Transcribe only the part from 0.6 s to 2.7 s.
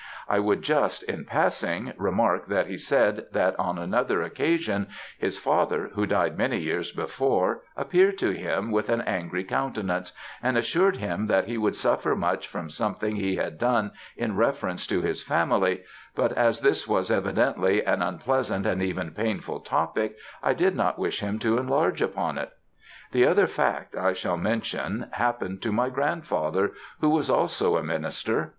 just, in passing, remark that